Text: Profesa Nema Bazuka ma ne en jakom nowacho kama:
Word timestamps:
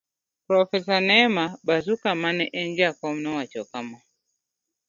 Profesa 0.47 0.95
Nema 1.09 1.43
Bazuka 1.67 2.09
ma 2.21 2.29
ne 2.37 2.45
en 2.61 2.67
jakom 2.79 3.15
nowacho 3.23 3.61
kama: 3.71 3.97